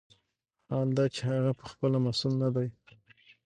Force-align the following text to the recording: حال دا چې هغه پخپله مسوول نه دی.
حال 0.69 0.87
دا 0.97 1.05
چې 1.15 1.21
هغه 1.31 1.51
پخپله 1.61 1.97
مسوول 2.05 2.33
نه 2.43 2.49
دی. 2.55 2.67